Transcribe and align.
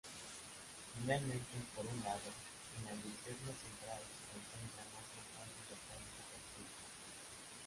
Finalmente, 0.95 1.55
por 1.75 1.85
un 1.85 2.01
lado, 2.03 2.29
en 2.75 2.85
la 2.85 2.91
linterna 2.93 3.53
central 3.53 4.01
se 4.01 4.21
concentran 4.33 4.87
otros 4.97 5.25
tantos 5.37 5.77
detalles 5.77 6.13
decorativos. 6.17 6.85